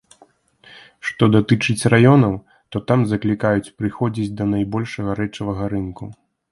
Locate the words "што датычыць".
1.09-1.89